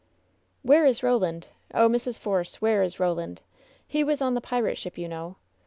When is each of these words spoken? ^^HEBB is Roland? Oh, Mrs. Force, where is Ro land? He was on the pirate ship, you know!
^^HEBB 0.65 0.89
is 0.89 1.03
Roland? 1.03 1.49
Oh, 1.75 1.87
Mrs. 1.87 2.17
Force, 2.17 2.59
where 2.59 2.81
is 2.81 2.99
Ro 2.99 3.13
land? 3.13 3.43
He 3.85 4.03
was 4.03 4.19
on 4.19 4.33
the 4.33 4.41
pirate 4.41 4.79
ship, 4.79 4.97
you 4.97 5.07
know! 5.07 5.35